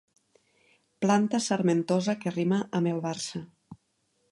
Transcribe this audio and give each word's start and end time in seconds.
Planta 1.05 1.41
sarmentosa 1.49 2.17
que 2.23 2.33
rima 2.39 2.61
amb 2.79 2.93
el 2.95 3.05
Barça. 3.07 3.45